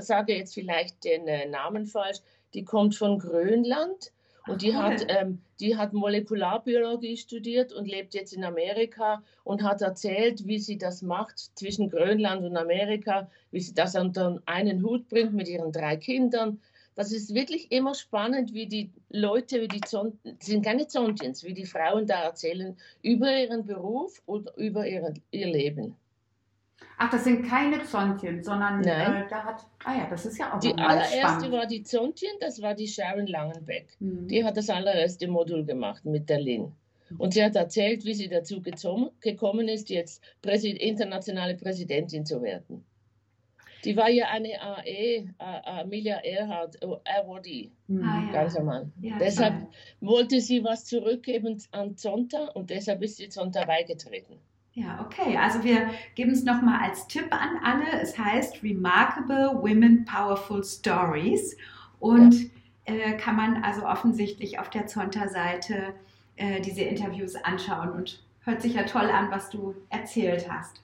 sage 0.00 0.34
jetzt 0.36 0.54
vielleicht 0.54 1.04
den 1.04 1.26
äh, 1.28 1.46
Namen 1.48 1.86
falsch, 1.86 2.18
die 2.52 2.64
kommt 2.64 2.94
von 2.96 3.18
Grönland 3.18 4.12
und 4.46 4.62
die, 4.62 4.74
Ach, 4.74 4.88
cool. 4.88 4.92
hat, 4.92 5.06
ähm, 5.08 5.40
die 5.60 5.76
hat 5.76 5.92
Molekularbiologie 5.92 7.16
studiert 7.16 7.72
und 7.72 7.86
lebt 7.86 8.14
jetzt 8.14 8.32
in 8.32 8.44
Amerika 8.44 9.22
und 9.44 9.62
hat 9.62 9.82
erzählt, 9.82 10.46
wie 10.46 10.58
sie 10.58 10.78
das 10.78 11.02
macht 11.02 11.38
zwischen 11.56 11.90
Grönland 11.90 12.44
und 12.44 12.56
Amerika, 12.56 13.30
wie 13.50 13.60
sie 13.60 13.74
das 13.74 13.94
unter 13.94 14.42
einen 14.46 14.82
Hut 14.82 15.08
bringt 15.08 15.34
mit 15.34 15.48
ihren 15.48 15.72
drei 15.72 15.96
Kindern. 15.96 16.60
Das 16.94 17.12
ist 17.12 17.34
wirklich 17.34 17.72
immer 17.72 17.94
spannend, 17.94 18.52
wie 18.52 18.66
die 18.66 18.92
Leute, 19.08 19.62
wie 19.62 19.68
die 19.68 19.80
Zont 19.80 20.18
sind 20.40 20.64
keine 20.64 20.88
Zontiens, 20.88 21.42
wie 21.44 21.54
die 21.54 21.64
Frauen 21.64 22.06
da 22.06 22.22
erzählen 22.22 22.76
über 23.02 23.34
ihren 23.34 23.64
Beruf 23.64 24.20
und 24.26 24.50
über 24.56 24.86
ihre, 24.86 25.14
ihr 25.30 25.46
Leben. 25.46 25.96
Ach, 26.98 27.10
das 27.10 27.24
sind 27.24 27.48
keine 27.48 27.82
Zontchen, 27.84 28.42
sondern 28.42 28.82
äh, 28.84 29.26
da 29.28 29.44
hat. 29.44 29.66
Ah 29.84 29.94
ja, 29.94 30.06
das 30.10 30.24
ist 30.26 30.38
ja 30.38 30.54
auch 30.54 30.60
Die 30.60 30.74
allererste 30.74 31.18
spannend. 31.18 31.52
war 31.52 31.66
die 31.66 31.82
Zontien, 31.82 32.32
das 32.40 32.62
war 32.62 32.74
die 32.74 32.86
Sharon 32.88 33.26
Langenbeck. 33.26 33.88
Mhm. 34.00 34.28
Die 34.28 34.44
hat 34.44 34.56
das 34.56 34.70
allererste 34.70 35.26
Modul 35.28 35.64
gemacht 35.64 36.04
mit 36.04 36.28
der 36.28 36.40
Lynn. 36.40 36.72
Und 37.18 37.34
sie 37.34 37.44
hat 37.44 37.56
erzählt, 37.56 38.04
wie 38.06 38.14
sie 38.14 38.28
dazu 38.28 38.62
gekommen 38.62 39.68
ist, 39.68 39.90
jetzt 39.90 40.22
Präsi 40.40 40.70
internationale 40.70 41.56
Präsidentin 41.56 42.24
zu 42.24 42.40
werden. 42.42 42.84
Die 43.84 43.96
war 43.96 44.08
ja 44.08 44.28
eine 44.28 44.50
AE, 44.62 45.26
Amelia 45.38 46.20
Earhart 46.24 46.80
äh, 46.82 46.86
Awardee, 47.18 47.70
Mhm. 47.88 48.04
Ah, 48.04 48.32
ganz 48.32 48.56
am 48.56 48.68
Anfang. 48.68 48.92
Ja, 49.02 49.18
deshalb 49.18 49.54
toll. 49.58 49.68
wollte 50.08 50.40
sie 50.40 50.62
was 50.62 50.84
zurückgeben 50.84 51.60
an 51.72 51.96
Zonta 51.96 52.44
und 52.54 52.70
deshalb 52.70 53.02
ist 53.02 53.16
sie 53.16 53.28
Zonta 53.28 53.64
beigetreten. 53.64 54.38
Ja, 54.74 55.04
okay. 55.04 55.36
Also 55.36 55.62
wir 55.64 55.90
geben 56.14 56.30
es 56.30 56.44
nochmal 56.44 56.80
als 56.82 57.06
Tipp 57.06 57.26
an 57.30 57.58
alle. 57.62 58.00
Es 58.00 58.18
heißt 58.18 58.62
Remarkable 58.62 59.58
Women 59.60 60.04
Powerful 60.06 60.64
Stories 60.64 61.56
und 62.00 62.50
äh, 62.86 63.12
kann 63.18 63.36
man 63.36 63.62
also 63.62 63.86
offensichtlich 63.86 64.58
auf 64.58 64.70
der 64.70 64.86
Zonta-Seite 64.86 65.94
äh, 66.36 66.60
diese 66.62 66.82
Interviews 66.82 67.36
anschauen 67.36 67.90
und 67.90 68.24
hört 68.40 68.62
sich 68.62 68.74
ja 68.74 68.84
toll 68.84 69.10
an, 69.10 69.30
was 69.30 69.50
du 69.50 69.74
erzählt 69.90 70.50
hast. 70.50 70.82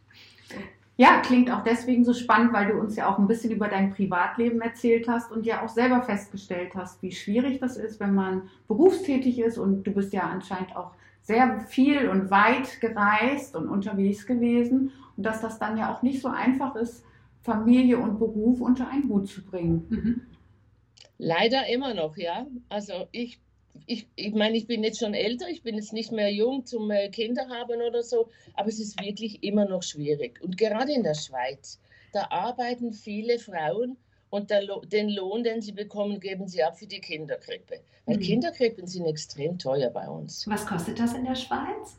Ja, 0.97 1.21
klingt 1.21 1.51
auch 1.51 1.63
deswegen 1.63 2.05
so 2.05 2.13
spannend, 2.13 2.53
weil 2.53 2.73
du 2.73 2.79
uns 2.79 2.97
ja 2.97 3.09
auch 3.09 3.19
ein 3.19 3.29
bisschen 3.29 3.53
über 3.53 3.69
dein 3.69 3.95
Privatleben 3.95 4.61
erzählt 4.61 5.09
hast 5.09 5.31
und 5.31 5.47
ja 5.47 5.65
auch 5.65 5.69
selber 5.69 6.03
festgestellt 6.03 6.73
hast, 6.75 7.01
wie 7.03 7.13
schwierig 7.13 7.61
das 7.61 7.77
ist, 7.77 8.01
wenn 8.01 8.15
man 8.15 8.51
berufstätig 8.67 9.39
ist 9.39 9.59
und 9.59 9.85
du 9.85 9.93
bist 9.93 10.13
ja 10.13 10.23
anscheinend 10.23 10.75
auch 10.77 10.91
sehr 11.29 11.61
viel 11.69 12.09
und 12.09 12.31
weit 12.31 12.81
gereist 12.81 13.55
und 13.55 13.69
unterwegs 13.69 14.27
gewesen 14.27 14.93
und 15.15 15.25
dass 15.25 15.43
das 15.43 15.59
dann 15.59 15.77
ja 15.77 15.95
auch 15.95 16.01
nicht 16.01 16.23
so 16.23 16.29
einfach 16.29 16.75
ist, 16.75 17.05
Familie 17.43 17.99
und 17.99 18.19
Beruf 18.19 18.63
unter 18.63 18.89
einen 18.89 19.11
Hut 19.11 19.29
zu 19.29 19.45
bringen. 19.45 19.87
Mhm. 19.91 20.21
Leider 21.19 21.67
immer 21.67 21.93
noch, 21.93 22.17
ja. 22.17 22.47
Also 22.71 23.09
ich, 23.13 23.41
ich, 23.85 24.09
ich 24.17 24.35
meine, 24.35 24.57
ich 24.57 24.67
bin 24.67 24.83
jetzt 24.83 25.01
schon 25.01 25.13
älter, 25.13 25.51
ich 25.51 25.63
bin 25.63 25.75
jetzt 25.75 25.93
nicht 25.93 26.13
mehr 26.13 26.33
jung 26.33 26.65
zum 26.65 26.91
äh, 26.91 27.11
Kinder 27.11 27.47
haben 27.51 27.83
oder 27.87 28.03
so, 28.03 28.31
aber 28.55 28.71
es 28.71 28.81
ist 28.81 28.99
wirklich 28.99 29.45
immer 29.45 29.67
noch 29.67 29.83
schwierig. 29.83 30.41
Und 30.41 30.57
gerade 30.57 30.93
in 30.95 31.03
der 31.03 31.15
Schweiz, 31.15 31.79
da 32.15 32.29
arbeiten 32.31 32.95
viele 32.95 33.39
Frauen 33.39 33.99
und 34.31 34.51
Lo- 34.63 34.83
den 34.85 35.09
Lohn, 35.11 35.43
den 35.43 35.61
sie 35.63 35.73
bekommen, 35.73 36.21
geben 36.21 36.47
sie 36.49 36.63
ab 36.63 36.79
für 36.79 36.87
die 36.87 37.01
Kinderkrippe. 37.01 37.81
Weil 38.07 38.17
Mhm. 38.17 38.21
Kinderkrippen 38.21 38.87
sind 38.87 39.07
extrem 39.07 39.59
teuer 39.59 39.91
bei 39.91 40.09
uns. 40.09 40.47
Was 40.49 40.67
kostet 40.67 40.99
das 40.99 41.15
in 41.15 41.25
der 41.25 41.35
Schweiz? 41.35 41.97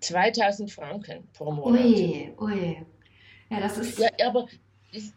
2000 0.00 0.70
Franken 0.70 1.28
pro 1.34 1.50
Monat. 1.52 1.84
Ui, 1.84 2.32
ui. 2.40 2.86
Ja, 3.50 3.60
das 3.60 3.76
ist. 3.78 3.98
Ja, 3.98 4.08
aber 4.26 4.46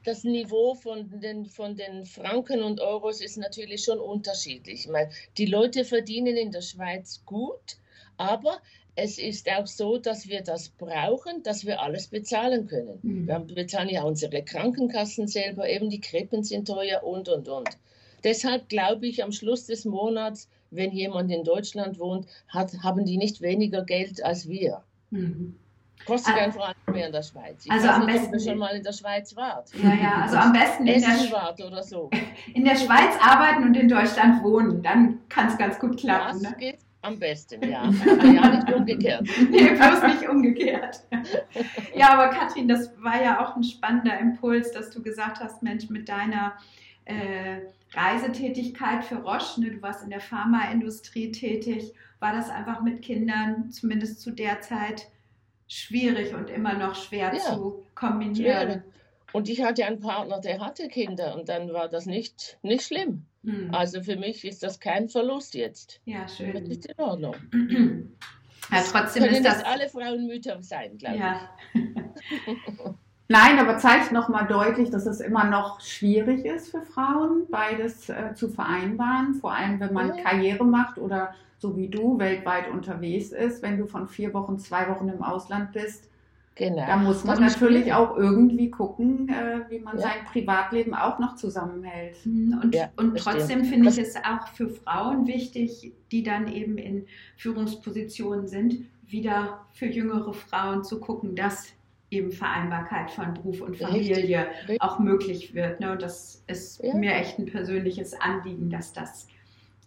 das 0.05 0.23
Niveau 0.23 0.75
von 0.75 1.09
den, 1.19 1.45
von 1.45 1.75
den 1.75 2.05
Franken 2.05 2.61
und 2.61 2.79
Euros 2.79 3.21
ist 3.21 3.37
natürlich 3.37 3.83
schon 3.85 3.99
unterschiedlich. 3.99 4.81
Ich 4.81 4.87
meine, 4.89 5.09
die 5.37 5.45
Leute 5.45 5.83
verdienen 5.85 6.35
in 6.37 6.51
der 6.51 6.61
Schweiz 6.61 7.23
gut, 7.25 7.77
aber 8.17 8.59
es 8.95 9.17
ist 9.17 9.49
auch 9.51 9.65
so, 9.67 9.97
dass 9.97 10.27
wir 10.27 10.41
das 10.41 10.69
brauchen, 10.69 11.41
dass 11.43 11.65
wir 11.65 11.81
alles 11.81 12.07
bezahlen 12.07 12.67
können. 12.67 12.99
Mhm. 13.01 13.27
Wir 13.27 13.39
bezahlen 13.39 13.89
ja 13.89 14.03
unsere 14.03 14.43
Krankenkassen 14.43 15.27
selber, 15.27 15.67
eben 15.67 15.89
die 15.89 16.01
Krippen 16.01 16.43
sind 16.43 16.67
teuer 16.67 17.03
und, 17.03 17.27
und, 17.29 17.47
und. 17.47 17.69
Deshalb 18.23 18.69
glaube 18.69 19.07
ich, 19.07 19.23
am 19.23 19.31
Schluss 19.31 19.65
des 19.65 19.83
Monats, 19.85 20.47
wenn 20.71 20.91
jemand 20.91 21.31
in 21.31 21.43
Deutschland 21.43 21.99
wohnt, 21.99 22.27
hat, 22.47 22.71
haben 22.83 23.03
die 23.05 23.17
nicht 23.17 23.41
weniger 23.41 23.83
Geld 23.83 24.23
als 24.23 24.47
wir. 24.47 24.83
Mhm. 25.09 25.55
Kostet 26.05 26.33
Ah. 26.35 26.43
einfach 26.43 26.73
mehr 26.91 27.07
in 27.07 27.13
der 27.13 27.23
Schweiz. 27.23 27.65
Ich 27.65 27.71
Also 27.71 27.87
am 27.87 28.05
nicht, 28.05 28.29
besten- 28.31 28.39
schon 28.49 28.57
mal 28.57 28.75
in 28.75 28.83
der 28.83 28.91
Schweiz 28.91 29.35
wart. 29.35 29.69
Ja, 29.81 29.93
ja, 29.93 30.21
also 30.23 30.35
am 30.37 30.51
besten 30.51 30.85
in 30.85 30.99
der, 31.01 31.09
Essen 31.09 31.31
wart 31.31 31.61
oder 31.61 31.81
so. 31.81 32.09
in 32.53 32.65
der 32.65 32.75
Schweiz 32.75 33.15
arbeiten 33.21 33.63
und 33.63 33.75
in 33.75 33.87
Deutschland 33.87 34.43
wohnen. 34.43 34.83
Dann 34.83 35.19
kann 35.29 35.47
es 35.47 35.57
ganz 35.57 35.79
gut 35.79 35.97
klappen. 35.97 36.41
Das 36.43 36.51
Ne? 36.51 36.57
geht 36.59 36.79
am 37.03 37.19
besten, 37.19 37.61
ja. 37.69 37.83
Ja, 38.23 38.49
nicht 38.49 38.73
umgekehrt. 38.73 39.27
Nee, 39.49 39.69
bloß 39.75 40.03
nicht 40.03 40.27
umgekehrt. 40.29 41.01
Ja, 41.95 42.09
aber 42.13 42.29
Katrin, 42.29 42.67
das 42.67 42.91
war 43.01 43.21
ja 43.21 43.43
auch 43.45 43.55
ein 43.55 43.63
spannender 43.63 44.17
Impuls, 44.19 44.71
dass 44.71 44.89
du 44.89 45.01
gesagt 45.03 45.39
hast, 45.39 45.61
Mensch, 45.63 45.89
mit 45.89 46.09
deiner 46.09 46.53
äh, 47.05 47.59
Reisetätigkeit 47.93 49.03
für 49.03 49.15
Roche, 49.15 49.61
ne, 49.61 49.71
du 49.71 49.81
warst 49.81 50.03
in 50.03 50.09
der 50.09 50.19
Pharmaindustrie 50.21 51.31
tätig, 51.31 51.93
war 52.19 52.33
das 52.33 52.49
einfach 52.49 52.81
mit 52.81 53.01
Kindern, 53.01 53.69
zumindest 53.71 54.21
zu 54.21 54.31
der 54.31 54.61
Zeit, 54.61 55.07
schwierig 55.67 56.33
und 56.33 56.49
immer 56.49 56.73
noch 56.75 56.95
schwer 56.95 57.33
Ja, 57.33 57.39
zu 57.39 57.83
kombinieren. 57.95 58.35
schwer. 58.71 58.83
Und 59.33 59.49
ich 59.49 59.63
hatte 59.63 59.85
einen 59.85 59.99
Partner, 59.99 60.39
der 60.39 60.59
hatte 60.59 60.87
Kinder 60.87 61.35
und 61.35 61.49
dann 61.49 61.73
war 61.73 61.89
das 61.89 62.05
nicht, 62.05 62.59
nicht 62.61 62.83
schlimm. 62.85 63.25
Hm. 63.43 63.73
Also 63.73 64.01
für 64.01 64.15
mich 64.15 64.45
ist 64.45 64.63
das 64.63 64.79
kein 64.79 65.09
Verlust 65.09 65.53
jetzt. 65.55 65.99
Ja, 66.05 66.21
Das 66.23 66.37
schön. 66.37 66.55
ist 66.67 66.85
in 66.85 66.99
Ordnung. 67.03 67.35
Ja, 68.71 68.81
trotzdem 68.89 69.23
Können 69.23 69.35
ist 69.35 69.41
nicht 69.43 69.53
das. 69.53 69.63
alle 69.65 69.89
Frauen 69.89 70.25
Mütter 70.25 70.57
sein, 70.63 70.97
glaube 70.97 71.17
Ja, 71.17 71.49
Nein, 73.27 73.59
aber 73.59 73.77
zeigt 73.77 74.11
nochmal 74.11 74.47
deutlich, 74.47 74.89
dass 74.89 75.05
es 75.05 75.19
immer 75.19 75.43
noch 75.45 75.81
schwierig 75.81 76.45
ist 76.45 76.69
für 76.71 76.81
Frauen, 76.81 77.47
beides 77.49 78.09
äh, 78.09 78.33
zu 78.35 78.49
vereinbaren. 78.49 79.35
Vor 79.35 79.53
allem, 79.53 79.79
wenn 79.79 79.93
man 79.93 80.15
Ja. 80.15 80.23
Karriere 80.23 80.63
macht 80.65 80.97
oder 80.97 81.33
so 81.57 81.75
wie 81.77 81.87
du 81.89 82.19
weltweit 82.19 82.69
unterwegs 82.69 83.31
ist. 83.31 83.61
Wenn 83.61 83.77
du 83.77 83.85
von 83.85 84.07
vier 84.07 84.33
Wochen, 84.33 84.59
zwei 84.59 84.87
Wochen 84.89 85.07
im 85.09 85.23
Ausland 85.23 85.71
bist, 85.73 86.09
Genau. 86.55 86.85
Da 86.85 86.97
muss 86.97 87.23
man 87.23 87.39
natürlich 87.39 87.93
auch 87.93 88.15
irgendwie 88.15 88.69
gucken, 88.69 89.27
äh, 89.29 89.69
wie 89.69 89.79
man 89.79 89.97
ja. 89.97 90.03
sein 90.03 90.25
Privatleben 90.31 90.93
auch 90.93 91.17
noch 91.17 91.35
zusammenhält. 91.35 92.17
Mhm, 92.25 92.59
und, 92.63 92.75
ja, 92.75 92.89
und 92.95 93.17
trotzdem 93.17 93.65
finde 93.65 93.89
ich 93.89 93.97
es 93.97 94.15
auch 94.17 94.47
für 94.49 94.69
Frauen 94.69 95.25
wichtig, 95.25 95.93
die 96.11 96.21
dann 96.21 96.47
eben 96.47 96.77
in 96.77 97.07
Führungspositionen 97.37 98.47
sind, 98.47 98.85
wieder 99.07 99.65
für 99.73 99.87
jüngere 99.87 100.33
Frauen 100.33 100.83
zu 100.83 100.99
gucken, 100.99 101.35
dass 101.35 101.73
eben 102.11 102.31
Vereinbarkeit 102.31 103.09
von 103.09 103.33
Beruf 103.33 103.61
und 103.61 103.75
Familie 103.75 104.47
Richtig. 104.59 104.81
auch 104.81 104.99
möglich 104.99 105.55
wird. 105.55 105.79
Ne? 105.79 105.93
Und 105.93 106.03
das 106.03 106.43
ist 106.45 106.83
ja. 106.83 106.93
mir 106.93 107.13
echt 107.15 107.39
ein 107.39 107.47
persönliches 107.47 108.13
Anliegen, 108.13 108.69
dass 108.69 108.93
das 108.93 109.27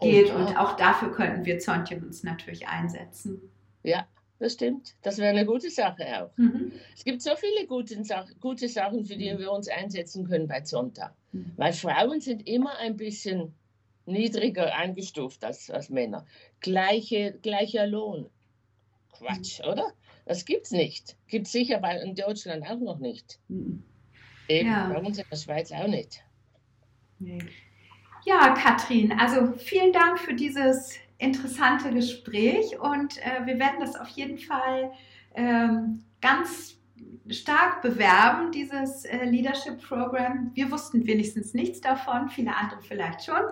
geht. 0.00 0.35
Und, 0.35 0.46
und 0.46 0.58
auch 0.58 0.75
dafür 0.76 1.12
könnten 1.12 1.44
wir 1.44 1.61
Zontchen 1.61 2.02
uns 2.02 2.25
natürlich 2.25 2.66
einsetzen. 2.66 3.40
Ja, 3.85 4.06
das 4.38 4.52
stimmt. 4.55 4.95
Das 5.02 5.19
wäre 5.19 5.31
eine 5.31 5.47
gute 5.47 5.71
Sache 5.71 6.05
auch. 6.23 6.37
Mhm. 6.37 6.73
Es 6.95 7.05
gibt 7.05 7.23
so 7.23 7.35
viele 7.37 7.66
gute, 7.66 8.00
gute 8.40 8.69
Sachen, 8.69 9.05
für 9.05 9.16
die 9.16 9.37
wir 9.38 9.50
uns 9.50 9.69
einsetzen 9.69 10.26
können 10.26 10.47
bei 10.47 10.61
Zonta. 10.61 11.14
Mhm. 11.33 11.52
Weil 11.57 11.73
Frauen 11.73 12.21
sind 12.21 12.47
immer 12.47 12.76
ein 12.78 12.97
bisschen 12.97 13.55
niedriger 14.05 14.75
eingestuft 14.75 15.43
als, 15.45 15.71
als 15.71 15.88
Männer. 15.88 16.26
Gleiche, 16.61 17.38
gleicher 17.43 17.87
Lohn. 17.87 18.28
Quatsch, 19.12 19.61
mhm. 19.61 19.71
oder? 19.71 19.93
Das 20.26 20.45
gibt 20.45 20.66
es 20.66 20.71
nicht. 20.73 21.16
Gibt 21.28 21.47
es 21.47 21.52
sicher 21.52 21.78
bei, 21.78 21.99
in 22.00 22.14
Deutschland 22.14 22.66
auch 22.69 22.78
noch 22.78 22.99
nicht. 22.99 23.38
Mhm. 23.49 23.83
Eben, 24.49 24.69
ja. 24.69 24.88
bei 24.88 24.99
uns 25.00 25.19
in 25.19 25.25
der 25.31 25.37
Schweiz 25.37 25.73
auch 25.73 25.88
nicht. 25.88 26.23
Nee. 27.19 27.38
Ja, 28.25 28.55
Katrin, 28.55 29.12
also 29.12 29.52
vielen 29.52 29.93
Dank 29.93 30.19
für 30.19 30.35
dieses 30.35 30.99
interessante 31.18 31.90
Gespräch 31.92 32.78
und 32.78 33.18
äh, 33.18 33.46
wir 33.46 33.58
werden 33.58 33.80
das 33.80 33.96
auf 33.96 34.08
jeden 34.08 34.38
Fall 34.38 34.92
ähm, 35.35 36.04
ganz 36.20 36.76
stark 37.28 37.82
bewerben, 37.82 38.52
dieses 38.52 39.04
äh, 39.04 39.25
Leadership 39.25 39.80
Program. 39.82 40.50
Wir 40.54 40.70
wussten 40.70 41.06
wenigstens 41.06 41.54
nichts 41.54 41.80
davon, 41.80 42.28
viele 42.28 42.54
andere 42.54 42.82
vielleicht 42.82 43.25
schon, 43.25 43.42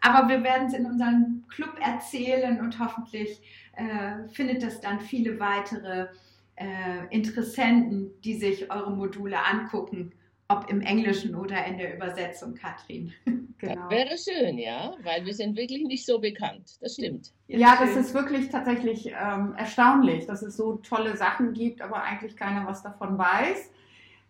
aber 0.00 0.28
wir 0.28 0.42
werden 0.42 0.68
es 0.68 0.74
in 0.74 0.86
unserem 0.86 1.44
Club 1.48 1.78
erzählen 1.80 2.60
und 2.60 2.78
hoffentlich 2.78 3.40
äh, 3.74 4.28
findet 4.28 4.62
das 4.62 4.80
dann 4.80 5.00
viele 5.00 5.38
weitere 5.40 6.08
äh, 6.56 7.06
Interessenten, 7.10 8.10
die 8.22 8.34
sich 8.38 8.70
eure 8.70 8.90
Module 8.90 9.38
angucken 9.44 10.12
ob 10.48 10.70
im 10.70 10.80
Englischen 10.80 11.34
oder 11.34 11.64
in 11.66 11.76
der 11.78 11.94
Übersetzung, 11.94 12.54
Katrin. 12.54 13.12
Genau. 13.60 13.88
Das 13.88 13.90
wäre 13.90 14.16
schön, 14.16 14.56
ja, 14.56 14.92
weil 15.02 15.24
wir 15.24 15.34
sind 15.34 15.56
wirklich 15.56 15.82
nicht 15.82 16.06
so 16.06 16.20
bekannt. 16.20 16.78
Das 16.80 16.94
stimmt. 16.94 17.32
Ja, 17.48 17.58
ja 17.58 17.76
das 17.80 17.96
ist 17.96 18.14
wirklich 18.14 18.50
tatsächlich 18.50 19.08
ähm, 19.08 19.56
erstaunlich, 19.56 20.26
dass 20.26 20.42
es 20.42 20.56
so 20.56 20.76
tolle 20.76 21.16
Sachen 21.16 21.54
gibt, 21.54 21.82
aber 21.82 22.04
eigentlich 22.04 22.36
keiner 22.36 22.68
was 22.68 22.84
davon 22.84 23.18
weiß. 23.18 23.72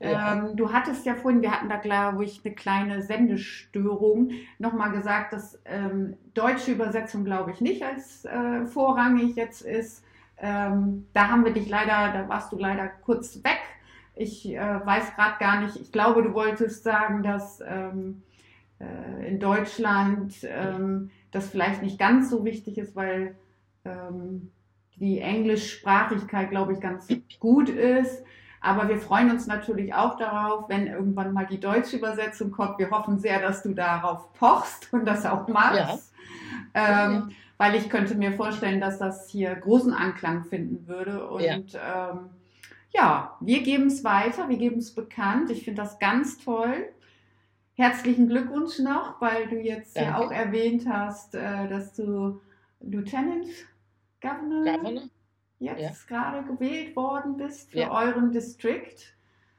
Ja. 0.01 0.33
Ähm, 0.33 0.57
du 0.57 0.73
hattest 0.73 1.05
ja 1.05 1.15
vorhin, 1.15 1.43
wir 1.43 1.51
hatten 1.51 1.69
da 1.69 1.77
glaube 1.77 2.25
ich 2.25 2.41
eine 2.43 2.55
kleine 2.55 3.03
Sendestörung, 3.03 4.31
nochmal 4.59 4.93
gesagt, 4.93 5.35
dass 5.35 5.61
ähm, 5.67 6.17
deutsche 6.33 6.73
Übersetzung 6.73 7.23
glaube 7.23 7.51
ich 7.51 7.61
nicht 7.61 7.83
als 7.83 8.25
äh, 8.25 8.65
vorrangig 8.65 9.37
jetzt 9.37 9.61
ist. 9.61 10.03
Ähm, 10.39 11.07
da 11.13 11.29
haben 11.29 11.45
wir 11.45 11.53
dich 11.53 11.69
leider, 11.69 12.13
da 12.15 12.31
warst 12.31 12.51
du 12.51 12.57
leider 12.57 12.89
kurz 12.89 13.45
weg. 13.45 13.61
Ich 14.19 14.47
äh, 14.49 14.59
weiß 14.59 15.15
gerade 15.15 15.39
gar 15.39 15.61
nicht, 15.61 15.77
ich 15.77 15.93
glaube, 15.93 16.23
du 16.23 16.35
wolltest 16.35 16.83
sagen, 16.83 17.23
dass 17.23 17.63
ähm, 17.67 18.23
äh, 18.81 19.29
in 19.29 19.39
Deutschland 19.39 20.35
ähm, 20.43 21.11
das 21.31 21.49
vielleicht 21.49 21.83
nicht 21.83 21.99
ganz 21.99 22.31
so 22.31 22.45
wichtig 22.45 22.79
ist, 22.79 22.97
weil 22.97 23.37
ähm, 23.85 24.51
die 24.97 25.21
Englischsprachigkeit, 25.21 26.51
glaube 26.51 26.73
ich, 26.73 26.81
ganz 26.81 27.09
gut 27.39 27.69
ist. 27.69 28.25
Aber 28.61 28.89
wir 28.89 28.99
freuen 28.99 29.31
uns 29.31 29.47
natürlich 29.47 29.95
auch 29.95 30.17
darauf, 30.17 30.69
wenn 30.69 30.89
irgendwann 30.89 31.33
mal 31.33 31.47
die 31.47 31.61
deutsche 31.61 31.97
Übersetzung 31.97 32.51
kommt. 32.51 32.79
Wir 32.79 32.91
hoffen 32.91 33.19
sehr, 33.21 33.41
dass 33.41 33.63
du 33.63 33.73
darauf 33.73 34.33
pochst 34.33 34.93
und 34.93 35.05
das 35.05 35.25
auch 35.27 35.47
machst. 35.49 36.13
Ja. 36.75 37.07
Ähm. 37.15 37.31
Weil 37.61 37.75
ich 37.75 37.91
könnte 37.91 38.15
mir 38.15 38.31
vorstellen, 38.35 38.81
dass 38.81 38.99
das 38.99 39.29
hier 39.29 39.53
großen 39.53 39.93
Anklang 39.93 40.45
finden 40.45 40.87
würde. 40.87 41.29
Und 41.29 41.43
ja, 41.43 42.11
ähm, 42.11 42.31
ja 42.95 43.37
wir 43.41 43.63
geben 43.63 43.87
es 43.87 44.05
weiter, 44.05 44.49
wir 44.49 44.57
geben 44.59 44.79
es 44.79 44.95
bekannt. 44.95 45.51
Ich 45.51 45.65
finde 45.65 45.83
das 45.83 45.99
ganz 45.99 46.39
toll. 46.39 46.89
Herzlichen 47.75 48.29
Glückwunsch 48.29 48.81
noch, 48.81 49.21
weil 49.21 49.49
du 49.49 49.57
jetzt 49.57 49.97
Danke. 49.97 50.11
ja 50.11 50.19
auch 50.19 50.33
erwähnt 50.33 50.87
hast, 50.89 51.35
äh, 51.35 51.69
dass 51.69 51.93
du 51.95 52.41
Lieutenant 52.81 53.47
Governor, 54.21 54.65
Governor? 54.65 55.03
jetzt 55.61 56.11
ja. 56.11 56.33
gerade 56.33 56.47
gewählt 56.47 56.97
worden 56.97 57.37
bist 57.37 57.71
für 57.71 57.79
ja. 57.79 57.91
euren 57.93 58.33
District. 58.33 58.97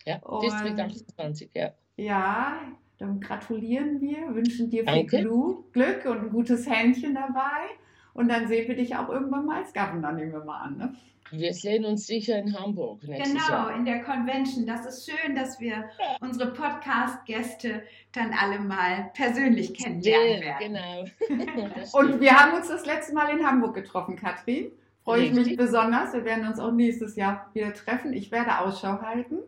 Ja, 0.05 0.17
und 0.19 0.43
District 0.43 0.79
28, 0.79 1.51
ja. 1.53 1.71
Ja, 1.95 2.61
dann 2.97 3.19
gratulieren 3.19 4.01
wir, 4.01 4.33
wünschen 4.33 4.69
dir 4.69 4.85
viel 4.85 5.05
Glück 5.05 6.05
und 6.05 6.17
ein 6.19 6.29
gutes 6.29 6.69
Händchen 6.69 7.15
dabei. 7.15 7.69
Und 8.13 8.29
dann 8.29 8.47
sehen 8.47 8.67
wir 8.67 8.75
dich 8.75 8.95
auch 8.95 9.09
irgendwann 9.09 9.45
mal 9.45 9.61
als 9.61 9.73
Governor, 9.73 10.11
nehmen 10.11 10.33
wir 10.33 10.43
mal 10.43 10.61
an. 10.61 10.77
Ne? 10.77 10.95
Wir 11.31 11.53
sehen 11.53 11.85
uns 11.85 12.07
sicher 12.07 12.37
in 12.37 12.57
Hamburg 12.57 13.03
nächstes 13.03 13.33
genau, 13.33 13.49
Jahr. 13.49 13.67
Genau, 13.67 13.79
in 13.79 13.85
der 13.85 14.03
Convention. 14.03 14.65
Das 14.65 14.85
ist 14.85 15.09
schön, 15.09 15.35
dass 15.35 15.59
wir 15.59 15.89
unsere 16.21 16.51
Podcast-Gäste 16.53 17.83
dann 18.11 18.33
alle 18.33 18.59
mal 18.59 19.11
persönlich 19.13 19.73
kennenlernen 19.73 20.41
werden. 20.41 21.11
Genau. 21.27 21.75
Und 21.97 22.19
wir 22.19 22.31
haben 22.31 22.57
uns 22.57 22.67
das 22.67 22.85
letzte 22.85 23.13
Mal 23.13 23.29
in 23.37 23.45
Hamburg 23.45 23.75
getroffen, 23.75 24.15
Katrin. 24.15 24.71
Freue 25.03 25.23
ich 25.23 25.33
mich 25.33 25.55
besonders. 25.55 26.13
Wir 26.13 26.25
werden 26.25 26.47
uns 26.47 26.59
auch 26.59 26.71
nächstes 26.71 27.15
Jahr 27.15 27.49
wieder 27.53 27.73
treffen. 27.73 28.13
Ich 28.13 28.31
werde 28.31 28.59
Ausschau 28.59 29.01
halten. 29.01 29.39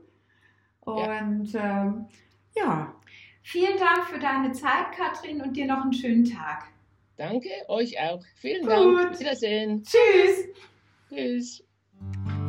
Und 0.81 1.53
ja. 1.53 1.83
Ähm, 1.83 2.05
ja. 2.55 2.95
Vielen 3.43 3.77
Dank 3.77 4.05
für 4.05 4.19
deine 4.19 4.51
Zeit, 4.51 4.91
Katrin, 4.95 5.41
und 5.41 5.55
dir 5.55 5.65
noch 5.65 5.81
einen 5.81 5.93
schönen 5.93 6.25
Tag. 6.25 6.65
Danke, 7.17 7.49
euch 7.67 7.99
auch. 7.99 8.23
Vielen 8.35 8.61
Gut. 8.61 8.71
Dank. 8.71 9.19
Wiedersehen. 9.19 9.83
Tschüss. 9.83 10.47
Tschüss. 11.09 11.63
Thank 12.01 12.27
you. 12.27 12.40